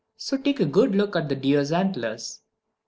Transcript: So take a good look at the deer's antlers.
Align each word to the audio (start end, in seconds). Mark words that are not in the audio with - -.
So 0.17 0.35
take 0.35 0.59
a 0.59 0.65
good 0.65 0.95
look 0.95 1.15
at 1.15 1.29
the 1.29 1.35
deer's 1.35 1.71
antlers. 1.71 2.41